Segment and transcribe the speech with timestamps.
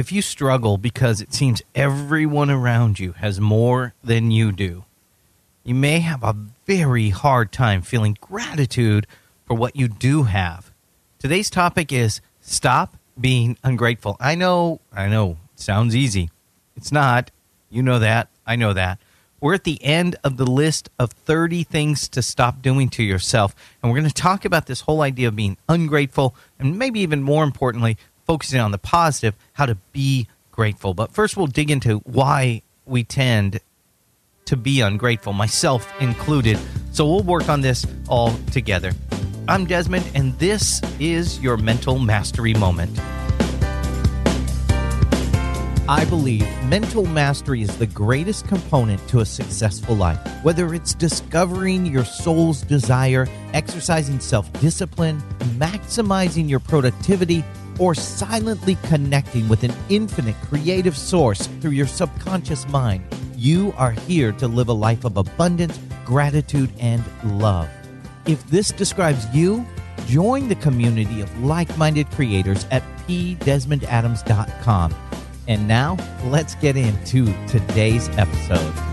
[0.00, 4.84] If you struggle because it seems everyone around you has more than you do,
[5.62, 6.34] you may have a
[6.64, 9.06] very hard time feeling gratitude
[9.44, 10.72] for what you do have.
[11.18, 14.16] Today's topic is stop being ungrateful.
[14.18, 16.30] I know, I know, sounds easy.
[16.78, 17.30] It's not.
[17.68, 18.28] You know that.
[18.46, 19.00] I know that.
[19.38, 23.54] We're at the end of the list of 30 things to stop doing to yourself.
[23.82, 27.22] And we're going to talk about this whole idea of being ungrateful and maybe even
[27.22, 27.98] more importantly,
[28.30, 30.94] focusing on the positive, how to be grateful.
[30.94, 33.58] But first, we'll dig into why we tend
[34.44, 36.56] to be ungrateful, myself included.
[36.92, 38.92] So we'll work on this all together.
[39.48, 42.96] I'm Desmond, and this is your mental mastery moment.
[45.88, 50.20] I believe mental mastery is the greatest component to a successful life.
[50.44, 55.20] Whether it's discovering your soul's desire, exercising self discipline,
[55.58, 57.42] maximizing your productivity,
[57.80, 63.02] or silently connecting with an infinite creative source through your subconscious mind,
[63.36, 67.02] you are here to live a life of abundance, gratitude, and
[67.40, 67.68] love.
[68.26, 69.66] If this describes you,
[70.06, 74.94] join the community of like minded creators at pdesmondadams.com.
[75.48, 78.89] And now, let's get into today's episode.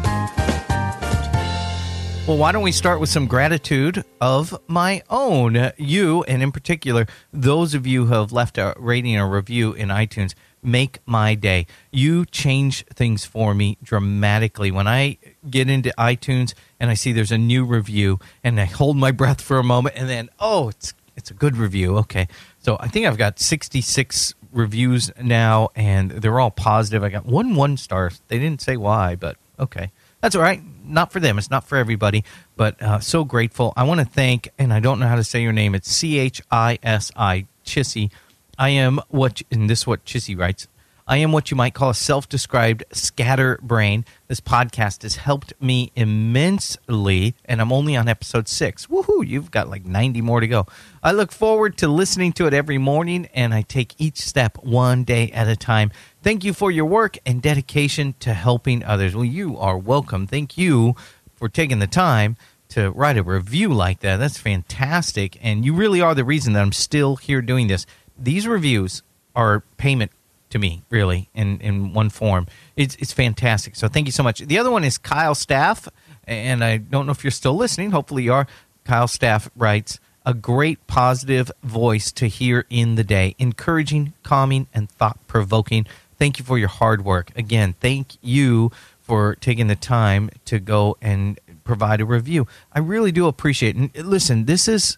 [2.27, 5.71] Well, why don't we start with some gratitude of my own?
[5.77, 9.87] You, and in particular, those of you who have left a rating or review in
[9.87, 11.67] iTunes, make my day.
[11.89, 14.71] You change things for me dramatically.
[14.71, 18.97] When I get into iTunes and I see there's a new review and I hold
[18.97, 21.97] my breath for a moment and then, oh, it's it's a good review.
[21.99, 22.27] Okay.
[22.59, 27.05] So I think I've got 66 reviews now, and they're all positive.
[27.05, 28.11] I got one one star.
[28.27, 30.61] They didn't say why, but okay, that's all right.
[30.85, 31.37] Not for them.
[31.37, 32.23] It's not for everybody,
[32.55, 33.73] but uh, so grateful.
[33.75, 35.75] I want to thank, and I don't know how to say your name.
[35.75, 38.09] It's C H I S I Chissy.
[38.57, 40.67] I am what, and this is what Chissy writes.
[41.09, 44.03] I am what you might call a self described scatterbrain.
[44.27, 48.87] This podcast has helped me immensely, and I'm only on episode six.
[48.87, 49.25] Woohoo!
[49.25, 50.67] You've got like 90 more to go.
[51.01, 55.05] I look forward to listening to it every morning, and I take each step one
[55.05, 55.91] day at a time.
[56.27, 59.15] Thank you for your work and dedication to helping others.
[59.15, 60.27] Well, you are welcome.
[60.27, 60.93] Thank you
[61.37, 62.35] for taking the time
[62.67, 64.17] to write a review like that.
[64.17, 65.37] That's fantastic.
[65.41, 67.85] And you really are the reason that I'm still here doing this.
[68.19, 69.03] These reviews
[69.37, 70.11] are payment
[70.49, 72.47] to me, really, in, in one form.
[72.75, 73.77] It's, it's fantastic.
[73.77, 74.39] So thank you so much.
[74.39, 75.87] The other one is Kyle Staff,
[76.25, 77.91] and I don't know if you're still listening.
[77.91, 78.47] Hopefully you are.
[78.83, 84.91] Kyle Staff writes, a great positive voice to hear in the day, encouraging, calming, and
[84.91, 85.87] thought provoking.
[86.17, 87.31] Thank you for your hard work.
[87.35, 92.47] Again, thank you for taking the time to go and provide a review.
[92.73, 93.79] I really do appreciate it.
[93.79, 94.97] And uh, listen, this is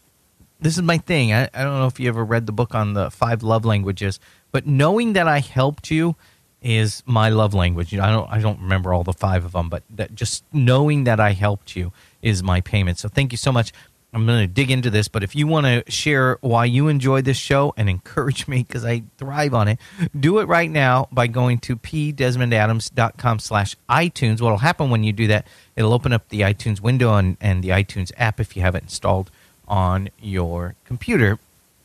[0.62, 1.34] this is my thing.
[1.34, 4.20] I, I don't know if you ever read the book on the five love languages,
[4.52, 6.16] but knowing that I helped you
[6.62, 7.92] is my love language.
[7.92, 10.44] You know, I don't I don't remember all the five of them, but that just
[10.54, 11.92] knowing that I helped you
[12.22, 12.98] is my payment.
[12.98, 13.72] So thank you so much.
[14.12, 17.22] I'm going to dig into this, but if you want to share why you enjoy
[17.22, 19.80] this show and encourage me because I thrive on it,
[20.20, 24.42] do it right now by going to pdesmondadams.com slash iTunes.
[24.42, 27.64] What will happen when you do that, it'll open up the iTunes window and, and
[27.64, 29.30] the iTunes app if you have it installed
[29.68, 31.38] on your computer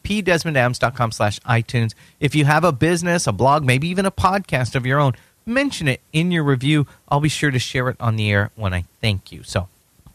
[0.05, 1.95] pdesmondadams.com slash iTunes.
[2.21, 5.15] If you have a business, a blog, maybe even a podcast of your own,
[5.47, 6.87] mention it in your review.
[7.09, 9.43] I'll be sure to share it on the air when I thank you.
[9.43, 9.69] So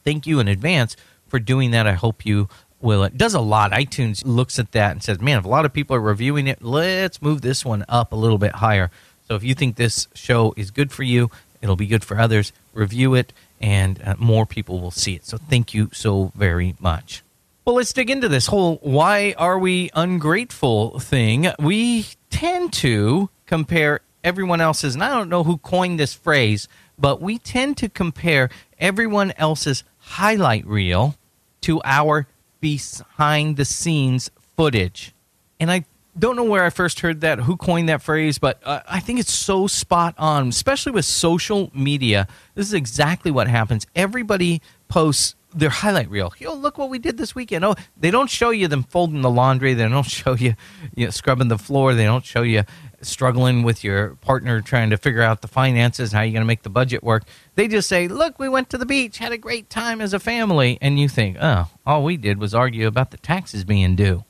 [0.06, 0.96] thank you in advance
[1.30, 1.88] for doing that.
[1.88, 2.50] I hope you
[2.82, 3.04] will.
[3.04, 3.72] It does a lot.
[3.72, 6.62] iTunes looks at that and says, man, if a lot of people are reviewing it,
[6.62, 8.92] let's move this one up a little bit higher.
[9.28, 11.30] So if you think this show is good for you,
[11.62, 12.52] it'll be good for others.
[12.74, 15.26] Review it, and uh, more people will see it.
[15.26, 17.24] So thank you so very much.
[17.66, 21.52] Well, let's dig into this whole why are we ungrateful thing.
[21.60, 27.22] We tend to compare everyone else's, and I don't know who coined this phrase, but
[27.22, 31.16] we tend to compare everyone else's highlight reel
[31.62, 32.28] to our
[32.60, 35.14] behind the scenes footage.
[35.60, 35.86] And I
[36.18, 39.20] don't know where I first heard that, who coined that phrase, but uh, I think
[39.20, 42.28] it's so spot on, especially with social media.
[42.56, 43.88] This is exactly what happens.
[43.96, 46.34] Everybody posts their highlight reel.
[46.38, 47.66] Yo, look what we did this weekend.
[47.66, 49.74] Oh, they don't show you them folding the laundry.
[49.74, 50.56] They don't show you,
[50.96, 51.94] you know, scrubbing the floor.
[51.94, 52.64] They don't show you
[53.02, 56.64] struggling with your partner trying to figure out the finances, how you're going to make
[56.64, 57.24] the budget work.
[57.56, 60.20] They just say, "Look, we went to the beach, had a great time as a
[60.20, 64.24] family," and you think, "Oh, all we did was argue about the taxes being due,"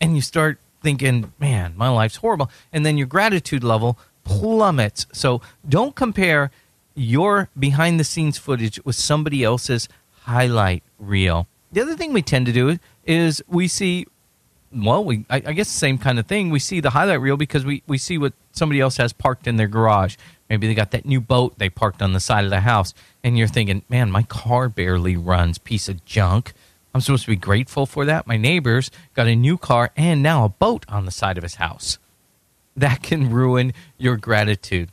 [0.00, 5.06] and you start thinking, "Man, my life's horrible," and then your gratitude level plummets.
[5.12, 6.50] So don't compare
[6.94, 9.88] your behind the scenes footage with somebody else's
[10.22, 11.46] highlight reel.
[11.72, 14.06] The other thing we tend to do is we see
[14.72, 16.50] well, we I, I guess the same kind of thing.
[16.50, 19.56] We see the highlight reel because we, we see what somebody else has parked in
[19.56, 20.16] their garage.
[20.48, 23.36] Maybe they got that new boat they parked on the side of the house, and
[23.36, 26.52] you're thinking, man, my car barely runs, piece of junk.
[26.94, 28.26] I'm supposed to be grateful for that.
[28.26, 31.56] My neighbor's got a new car and now a boat on the side of his
[31.56, 31.98] house.
[32.74, 34.90] That can ruin your gratitude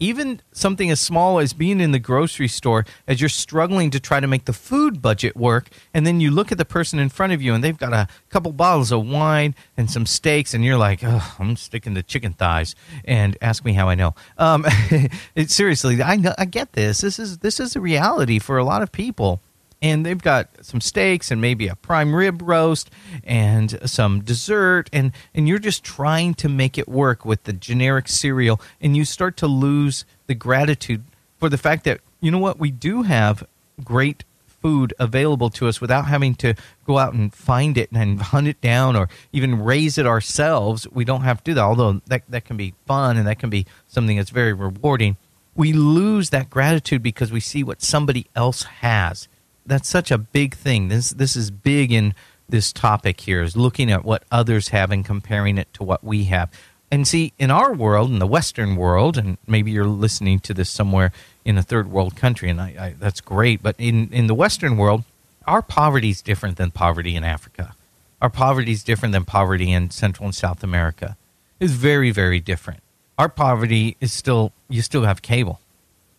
[0.00, 4.18] even something as small as being in the grocery store as you're struggling to try
[4.18, 7.32] to make the food budget work and then you look at the person in front
[7.32, 10.78] of you and they've got a couple bottles of wine and some steaks and you're
[10.78, 12.74] like oh, i'm sticking to chicken thighs
[13.04, 14.14] and ask me how i know.
[14.38, 14.64] Um,
[15.34, 17.00] it, seriously I, I get this.
[17.00, 19.40] This is this is a reality for a lot of people
[19.82, 22.90] and they've got some steaks and maybe a prime rib roast
[23.24, 24.90] and some dessert.
[24.92, 28.60] And and you're just trying to make it work with the generic cereal.
[28.80, 31.04] And you start to lose the gratitude
[31.38, 32.58] for the fact that you know what?
[32.58, 33.46] We do have
[33.82, 36.54] great food available to us without having to
[36.86, 40.86] go out and find it and hunt it down or even raise it ourselves.
[40.92, 43.48] We don't have to do that although that, that can be fun and that can
[43.48, 45.16] be something that's very rewarding.
[45.54, 49.28] We lose that gratitude because we see what somebody else has
[49.66, 50.88] that's such a big thing.
[50.88, 52.14] This this is big in
[52.48, 56.24] this topic here is looking at what others have and comparing it to what we
[56.24, 56.50] have.
[56.90, 60.68] And see, in our world, in the Western world, and maybe you're listening to this
[60.68, 61.12] somewhere
[61.44, 63.62] in a third world country, and I, I, that's great.
[63.62, 65.04] But in, in the Western world,
[65.46, 67.76] our poverty is different than poverty in Africa.
[68.20, 71.16] Our poverty is different than poverty in Central and South America.
[71.60, 72.82] It's very, very different.
[73.16, 75.60] Our poverty is still, you still have cable.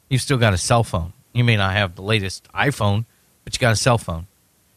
[0.09, 1.13] You've still got a cell phone.
[1.33, 3.05] You may not have the latest iPhone,
[3.43, 4.27] but you got a cell phone.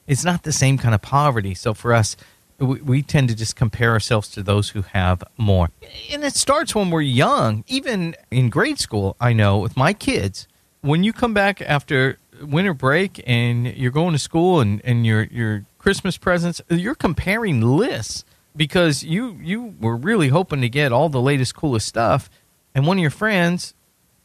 [0.06, 1.54] It's not the same kind of poverty.
[1.54, 2.16] So for us,
[2.58, 5.70] we, we tend to just compare ourselves to those who have more.
[6.10, 7.64] And it starts when we're young.
[7.66, 10.46] Even in grade school, I know with my kids,
[10.80, 15.24] when you come back after winter break and you're going to school and, and your,
[15.24, 18.24] your Christmas presents, you're comparing lists
[18.56, 22.30] because you, you were really hoping to get all the latest, coolest stuff.
[22.74, 23.74] And one of your friends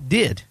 [0.05, 0.43] did.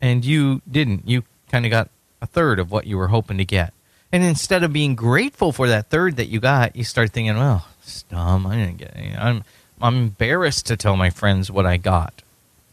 [0.00, 1.08] And you didn't.
[1.08, 1.90] You kind of got
[2.20, 3.72] a third of what you were hoping to get.
[4.12, 7.66] And instead of being grateful for that third that you got, you start thinking, well,
[8.08, 8.46] dumb.
[8.46, 9.16] I didn't get it.
[9.18, 9.44] I'm,
[9.80, 12.22] I'm embarrassed to tell my friends what I got.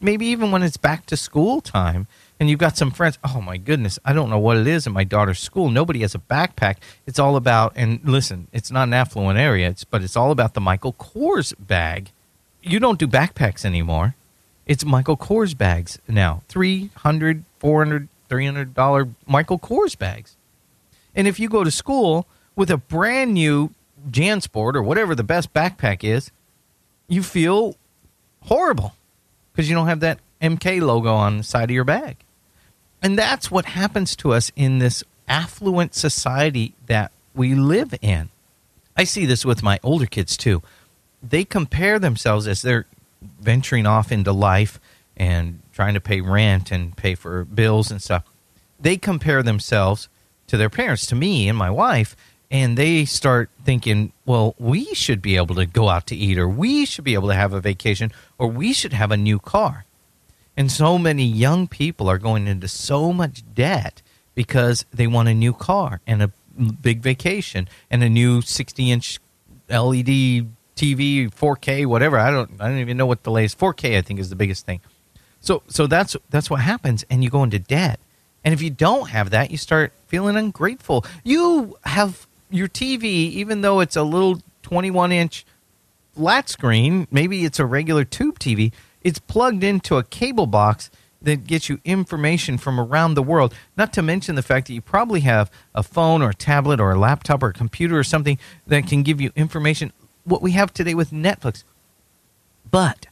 [0.00, 2.06] Maybe even when it's back to school time
[2.38, 4.92] and you've got some friends, oh my goodness, I don't know what it is in
[4.92, 5.70] my daughter's school.
[5.70, 6.76] Nobody has a backpack.
[7.06, 10.54] It's all about, and listen, it's not an affluent area, it's, but it's all about
[10.54, 12.10] the Michael Kors bag.
[12.62, 14.14] You don't do backpacks anymore.
[14.66, 16.42] It's Michael Kors bags now.
[16.48, 20.36] 300 400 $300 Michael Kors bags.
[21.14, 23.70] And if you go to school with a brand new
[24.10, 26.30] JanSport or whatever the best backpack is,
[27.08, 27.76] you feel
[28.42, 28.94] horrible
[29.52, 32.16] because you don't have that MK logo on the side of your bag.
[33.02, 38.30] And that's what happens to us in this affluent society that we live in.
[38.96, 40.62] I see this with my older kids too.
[41.22, 42.86] They compare themselves as they're
[43.40, 44.80] venturing off into life
[45.18, 48.24] and trying to pay rent and pay for bills and stuff,
[48.80, 50.08] they compare themselves
[50.46, 52.16] to their parents, to me and my wife,
[52.50, 56.48] and they start thinking, well, we should be able to go out to eat, or
[56.48, 59.84] we should be able to have a vacation, or we should have a new car.
[60.56, 64.00] And so many young people are going into so much debt
[64.34, 66.32] because they want a new car and a
[66.80, 69.20] big vacation and a new 60 inch
[69.68, 72.18] LED TV, 4K, whatever.
[72.18, 73.98] I don't, I don't even know what the latest 4K.
[73.98, 74.80] I think is the biggest thing.
[75.40, 78.00] So so that's that's what happens, and you go into debt.
[78.44, 81.04] And if you don't have that, you start feeling ungrateful.
[81.24, 85.44] You have your TV, even though it's a little 21 inch
[86.14, 90.90] flat screen, maybe it's a regular tube TV, it's plugged into a cable box
[91.22, 93.54] that gets you information from around the world.
[93.76, 96.92] Not to mention the fact that you probably have a phone or a tablet or
[96.92, 99.92] a laptop or a computer or something that can give you information.
[100.24, 101.64] What we have today with Netflix.
[102.70, 103.06] But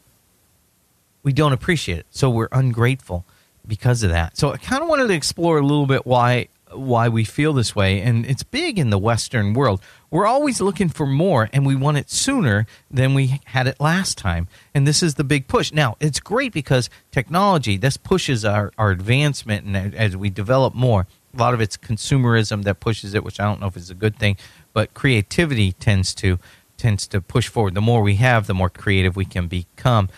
[1.26, 2.06] we don't appreciate it.
[2.11, 3.25] So we're ungrateful
[3.66, 4.37] because of that.
[4.37, 7.75] So I kind of wanted to explore a little bit why why we feel this
[7.76, 9.80] way and it's big in the western world.
[10.11, 14.18] We're always looking for more and we want it sooner than we had it last
[14.18, 14.47] time.
[14.73, 15.73] And this is the big push.
[15.73, 21.09] Now, it's great because technology this pushes our our advancement and as we develop more,
[21.35, 23.95] a lot of it's consumerism that pushes it, which I don't know if it's a
[23.95, 24.37] good thing,
[24.73, 26.38] but creativity tends to
[26.76, 27.75] tends to push forward.
[27.75, 30.09] The more we have, the more creative we can become.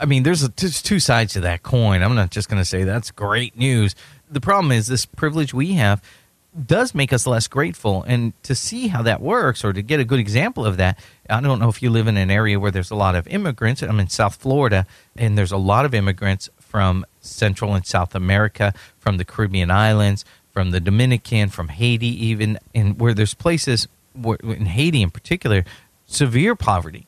[0.00, 2.02] I mean, there's, a, there's two sides to that coin.
[2.02, 3.94] I'm not just going to say that's great news.
[4.30, 6.02] The problem is this privilege we have
[6.66, 8.02] does make us less grateful.
[8.04, 10.98] And to see how that works or to get a good example of that,
[11.28, 13.82] I don't know if you live in an area where there's a lot of immigrants.
[13.82, 18.72] I'm in South Florida, and there's a lot of immigrants from Central and South America,
[18.98, 24.66] from the Caribbean islands, from the Dominican, from Haiti, even, and where there's places in
[24.66, 25.64] Haiti in particular,
[26.06, 27.07] severe poverty.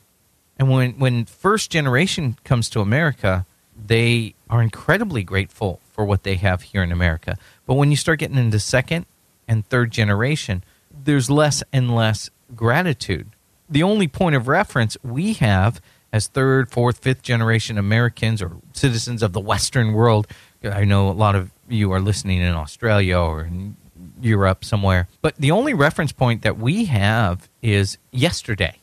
[0.61, 6.35] And when, when first generation comes to America, they are incredibly grateful for what they
[6.35, 7.35] have here in America.
[7.65, 9.07] But when you start getting into second
[9.47, 13.31] and third generation, there's less and less gratitude.
[13.71, 15.81] The only point of reference we have
[16.13, 20.27] as third, fourth, fifth generation Americans or citizens of the Western world,
[20.63, 23.77] I know a lot of you are listening in Australia or in
[24.21, 28.75] Europe somewhere, but the only reference point that we have is yesterday.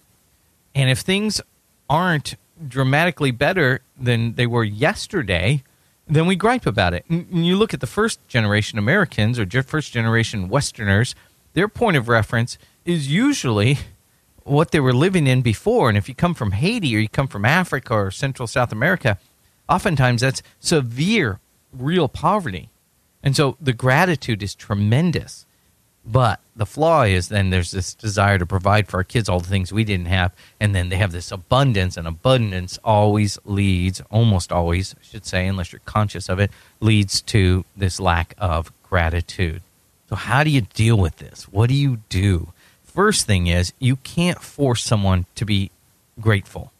[0.75, 1.41] And if things
[1.89, 5.63] aren't dramatically better than they were yesterday,
[6.07, 7.05] then we gripe about it.
[7.09, 11.15] And you look at the first generation Americans or first generation Westerners,
[11.55, 13.79] their point of reference is usually
[14.45, 15.89] what they were living in before.
[15.89, 19.19] And if you come from Haiti or you come from Africa or Central South America,
[19.69, 21.41] oftentimes that's severe,
[21.73, 22.71] real poverty.
[23.23, 25.45] And so the gratitude is tremendous.
[26.11, 29.49] But the flaw is then there's this desire to provide for our kids all the
[29.49, 30.33] things we didn't have.
[30.59, 35.47] And then they have this abundance, and abundance always leads, almost always, I should say,
[35.47, 36.51] unless you're conscious of it,
[36.81, 39.61] leads to this lack of gratitude.
[40.09, 41.45] So, how do you deal with this?
[41.45, 42.53] What do you do?
[42.83, 45.71] First thing is, you can't force someone to be
[46.19, 46.73] grateful.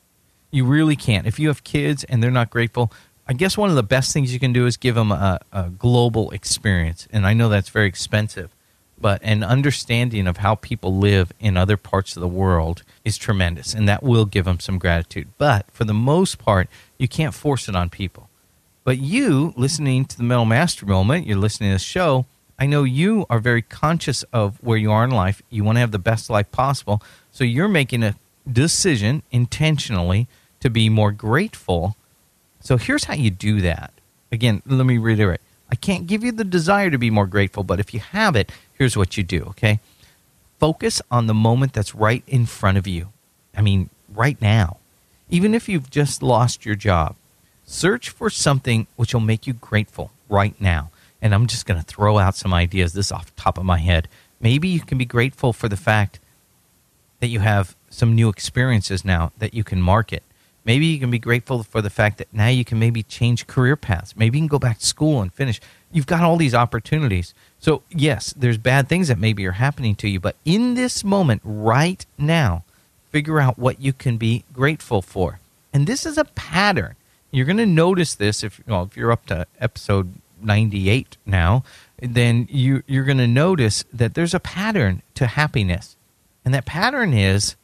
[0.51, 1.27] You really can't.
[1.27, 2.91] If you have kids and they're not grateful,
[3.29, 5.69] I guess one of the best things you can do is give them a, a
[5.69, 7.07] global experience.
[7.13, 8.51] And I know that's very expensive
[9.01, 13.75] but an understanding of how people live in other parts of the world is tremendous
[13.75, 15.29] and that will give them some gratitude.
[15.39, 18.29] But for the most part you can't force it on people.
[18.85, 22.27] But you listening to the mental master moment you're listening to the show
[22.59, 25.43] i know you are very conscious of where you are in life.
[25.49, 27.03] You want to have the best life possible.
[27.31, 28.17] So you're making a
[28.51, 30.27] decision intentionally
[30.61, 31.97] to be more grateful.
[32.61, 33.93] So here's how you do that.
[34.33, 35.41] Again let me reiterate.
[35.71, 38.51] I can't give you the desire to be more grateful, but if you have it,
[38.79, 39.81] here's what you do, okay?
[40.59, 43.09] Focus on the moment that's right in front of you.
[43.57, 44.79] I mean, right now.
[45.29, 47.17] Even if you've just lost your job,
[47.65, 50.91] search for something which will make you grateful right now.
[51.21, 53.79] And I'm just going to throw out some ideas, this off the top of my
[53.79, 54.09] head.
[54.41, 56.21] Maybe you can be grateful for the fact
[57.21, 60.23] that you have some new experiences now that you can market.
[60.69, 63.75] Maybe you can be grateful for the fact that now you can maybe change career
[63.75, 64.15] paths.
[64.15, 65.63] Maybe you can go back to school and finish.
[65.91, 67.33] You've got all these opportunities.
[67.59, 71.41] So, yes, there's bad things that maybe are happening to you, but in this moment,
[71.43, 72.65] right now,
[73.11, 75.41] figure out what you can be grateful for.
[75.73, 76.97] And this is a pattern.
[77.31, 81.65] You're going to notice this if, well, if you're up to episode 98 now,
[81.99, 85.97] then you, you're going to notice that there's a pattern to happiness.
[86.45, 87.57] And that pattern is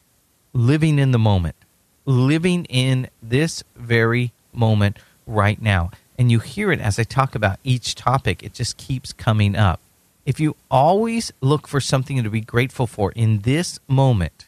[0.55, 1.57] living in the moment,
[2.05, 5.91] living in this very moment right now.
[6.19, 9.81] And you hear it as I talk about each topic, it just keeps coming up
[10.27, 14.47] if you always look for something to be grateful for in this moment,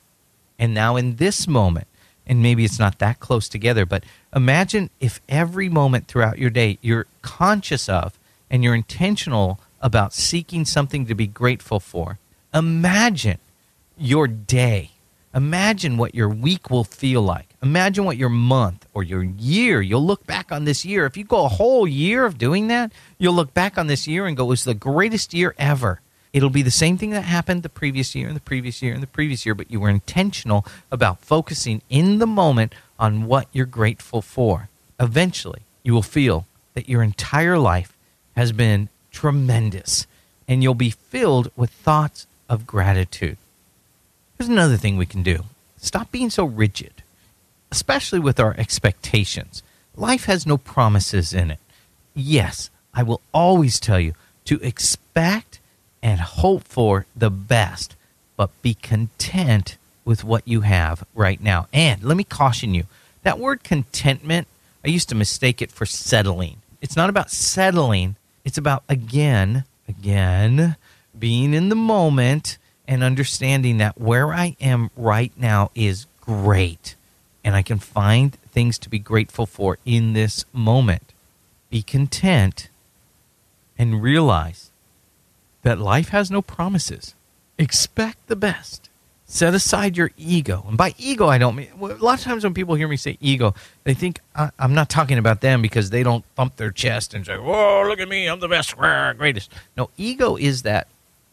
[0.59, 1.87] and now in this moment,
[2.27, 4.03] and maybe it's not that close together, but
[4.35, 8.19] imagine if every moment throughout your day you're conscious of
[8.51, 12.19] and you're intentional about seeking something to be grateful for.
[12.55, 13.39] Imagine
[13.99, 14.91] your day
[15.37, 17.47] Imagine what your week will feel like.
[17.63, 21.05] Imagine what your month or your year, you'll look back on this year.
[21.05, 24.25] If you go a whole year of doing that, you'll look back on this year
[24.25, 26.01] and go, it was the greatest year ever.
[26.33, 29.03] It'll be the same thing that happened the previous year and the previous year and
[29.03, 33.67] the previous year, but you were intentional about focusing in the moment on what you're
[33.67, 34.71] grateful for.
[34.99, 37.95] Eventually, you will feel that your entire life
[38.37, 40.07] has been tremendous
[40.49, 43.37] and you'll be filled with thoughts of gratitude.
[44.39, 45.45] Here's another thing we can do
[45.79, 47.03] stop being so rigid,
[47.71, 49.63] especially with our expectations.
[49.97, 51.59] Life has no promises in it.
[52.15, 54.15] Yes, I will always tell you
[54.45, 55.59] to expect
[56.03, 57.97] and hope for the best,
[58.37, 61.67] but be content with what you have right now.
[61.73, 62.85] And let me caution you
[63.23, 64.47] that word contentment,
[64.85, 66.59] I used to mistake it for settling.
[66.81, 68.15] It's not about settling,
[68.45, 70.77] it's about, again, again,
[71.19, 76.95] being in the moment and understanding that where I am right now is great
[77.45, 81.13] and I can find things to be grateful for in this moment.
[81.71, 82.69] Be content
[83.79, 84.71] and realize
[85.63, 87.15] that life has no promises.
[87.59, 88.89] Expect the best.
[89.27, 90.65] Set aside your ego.
[90.69, 93.19] And by ego, I don't mean a lot of times when people hear me say
[93.21, 97.13] ego, they think I, am not talking about them because they don't thump their chest
[97.13, 99.53] and say, Whoa, look at me, I'm the best, greatest.
[99.77, 100.87] No, ego is that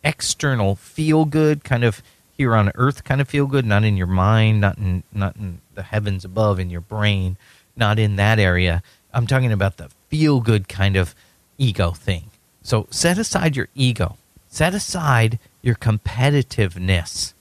[0.04, 2.02] external feel good kind of
[2.36, 5.60] here on earth kind of feel good not in your mind not in not in
[5.76, 7.38] the heavens above in your brain
[7.76, 8.84] not in that area
[9.14, 11.16] i'm talking about the feel good kind of
[11.58, 12.30] ego thing
[12.62, 14.18] so set aside your ego
[14.50, 17.34] set aside your competitiveness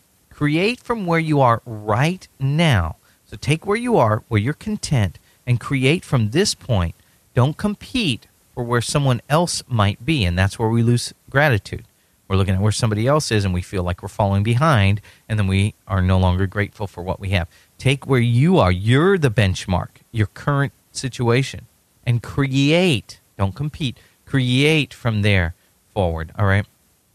[0.43, 2.97] Create from where you are right now.
[3.27, 6.97] So take where you are, where you're content, and create from this point.
[7.33, 10.25] Don't compete for where someone else might be.
[10.25, 11.85] And that's where we lose gratitude.
[12.33, 15.39] We're looking at where somebody else is and we feel like we're falling behind, and
[15.39, 17.47] then we are no longer grateful for what we have.
[17.77, 18.73] Take where you are.
[18.73, 21.67] You're the benchmark, your current situation,
[22.07, 23.21] and create.
[23.37, 23.99] Don't compete.
[24.25, 25.55] Create from there
[25.93, 26.33] forward.
[26.39, 26.65] All right.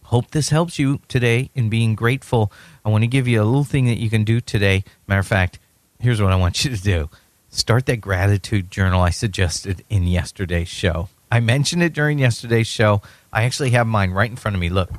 [0.03, 2.51] Hope this helps you today in being grateful.
[2.86, 4.83] I want to give you a little thing that you can do today.
[5.07, 5.57] Matter of fact,
[6.00, 7.09] here's what I want you to do
[7.50, 11.09] start that gratitude journal I suggested in yesterday's show.
[11.31, 13.01] I mentioned it during yesterday's show.
[13.34, 14.69] I actually have mine right in front of me.
[14.69, 14.89] Look,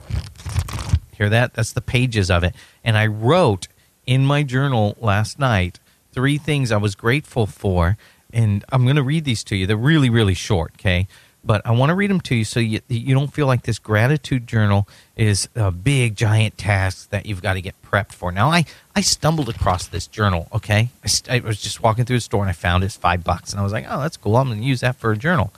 [1.13, 1.55] hear that?
[1.55, 2.55] That's the pages of it.
[2.85, 3.69] And I wrote
[4.07, 5.81] in my journal last night
[6.13, 7.97] three things I was grateful for.
[8.33, 9.67] And I'm going to read these to you.
[9.67, 11.09] They're really, really short, okay?
[11.45, 13.79] But I want to read them to you so you, you don't feel like this
[13.79, 18.31] gratitude journal is a big, giant task that you've got to get prepped for.
[18.33, 20.91] Now, I, I stumbled across this journal, okay?
[21.05, 23.53] I, I was just walking through the store and I found it's five bucks.
[23.53, 24.37] And I was like, oh, that's cool.
[24.37, 25.53] I'm going to use that for a journal.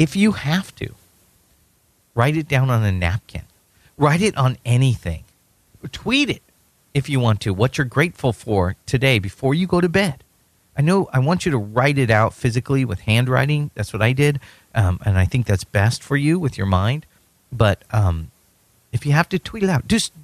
[0.00, 0.94] If you have to,
[2.14, 3.42] write it down on a napkin,
[3.98, 5.24] write it on anything,
[5.92, 6.42] tweet it
[6.94, 10.24] if you want to, what you're grateful for today before you go to bed.
[10.74, 13.72] I know I want you to write it out physically with handwriting.
[13.74, 14.40] That's what I did.
[14.74, 17.04] Um, and I think that's best for you with your mind.
[17.52, 18.30] But um,
[18.92, 20.14] if you have to tweet it out, just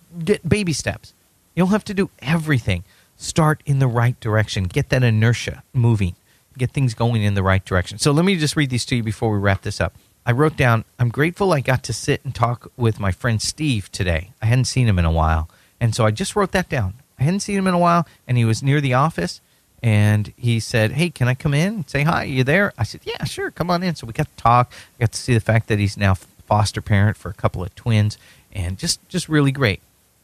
[0.48, 1.12] baby steps.
[1.54, 2.82] You don't have to do everything.
[3.18, 4.64] Start in the right direction.
[4.64, 6.16] Get that inertia moving
[6.58, 7.98] get things going in the right direction.
[7.98, 9.94] So let me just read these to you before we wrap this up.
[10.24, 13.92] I wrote down, I'm grateful I got to sit and talk with my friend Steve
[13.92, 14.30] today.
[14.42, 15.48] I hadn't seen him in a while.
[15.80, 16.94] And so I just wrote that down.
[17.18, 19.40] I hadn't seen him in a while, and he was near the office.
[19.82, 22.24] And he said, Hey, can I come in and say hi?
[22.24, 22.72] Are you there?
[22.76, 23.50] I said, Yeah, sure.
[23.50, 23.94] Come on in.
[23.94, 24.72] So we got to talk.
[24.98, 27.74] I got to see the fact that he's now foster parent for a couple of
[27.74, 28.18] twins,
[28.52, 29.80] and just, just really great.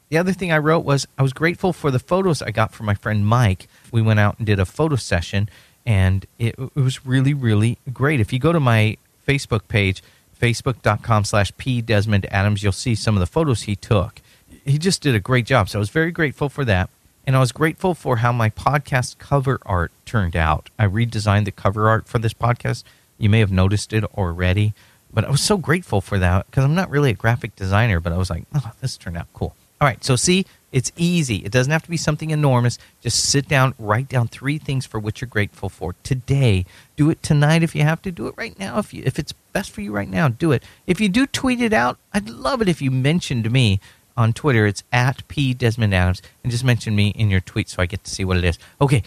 [0.08, 2.86] The other thing I wrote was I was grateful for the photos I got from
[2.86, 3.66] my friend Mike.
[3.90, 5.48] We went out and did a photo session,
[5.86, 8.20] and it, it was really really great.
[8.20, 8.96] If you go to my
[9.26, 10.02] facebook page
[10.40, 14.20] facebook.com slash p desmond adams you'll see some of the photos he took.
[14.64, 15.68] He just did a great job.
[15.68, 16.90] So i was very grateful for that.
[17.26, 20.70] And i was grateful for how my podcast cover art turned out.
[20.78, 22.82] I redesigned the cover art for this podcast.
[23.18, 24.74] You may have noticed it already
[25.12, 28.12] but i was so grateful for that because i'm not really a graphic designer but
[28.12, 29.54] i was like oh this turned out cool.
[29.80, 31.36] All right so see it's easy.
[31.36, 32.78] It doesn't have to be something enormous.
[33.02, 36.64] Just sit down, write down three things for which you're grateful for today.
[36.96, 38.10] Do it tonight if you have to.
[38.10, 40.28] Do it right now if you, if it's best for you right now.
[40.28, 40.64] Do it.
[40.86, 43.80] If you do tweet it out, I'd love it if you mentioned me
[44.16, 44.66] on Twitter.
[44.66, 48.02] It's at p desmond adams and just mention me in your tweet so I get
[48.04, 48.58] to see what it is.
[48.80, 49.02] Okay,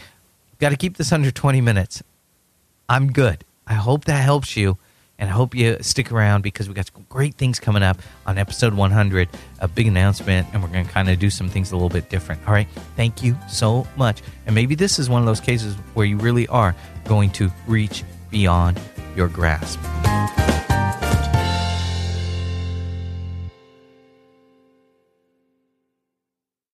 [0.59, 2.03] got to keep this under 20 minutes.
[2.87, 3.43] I'm good.
[3.65, 4.77] I hope that helps you.
[5.17, 8.37] And I hope you stick around because we got some great things coming up on
[8.37, 11.75] episode 100, a big announcement, and we're going to kind of do some things a
[11.75, 12.45] little bit different.
[12.47, 12.67] All right.
[12.95, 14.21] Thank you so much.
[14.45, 16.75] And maybe this is one of those cases where you really are
[17.05, 18.79] going to reach beyond
[19.15, 19.79] your grasp.